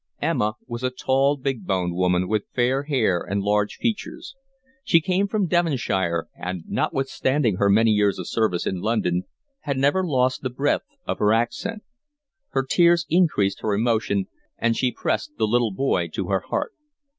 Emma 0.19 0.55
was 0.65 0.81
a 0.81 0.89
tall, 0.89 1.37
big 1.37 1.63
boned 1.67 1.93
woman, 1.93 2.27
with 2.27 2.45
fair 2.55 2.81
hair 2.85 3.19
and 3.21 3.43
large 3.43 3.75
features. 3.75 4.33
She 4.83 4.99
came 4.99 5.27
from 5.27 5.45
Devonshire 5.45 6.27
and, 6.35 6.63
notwithstanding 6.67 7.57
her 7.57 7.69
many 7.69 7.91
years 7.91 8.17
of 8.17 8.27
service 8.27 8.65
in 8.65 8.81
London, 8.81 9.25
had 9.59 9.77
never 9.77 10.03
lost 10.03 10.41
the 10.41 10.49
breadth 10.49 10.87
of 11.05 11.19
her 11.19 11.31
accent. 11.31 11.83
Her 12.49 12.63
tears 12.67 13.05
increased 13.09 13.61
her 13.61 13.75
emotion, 13.75 14.25
and 14.57 14.75
she 14.75 14.91
pressed 14.91 15.33
the 15.37 15.45
little 15.45 15.71
boy 15.71 16.07
to 16.13 16.29
her 16.29 16.41
heart. 16.49 16.73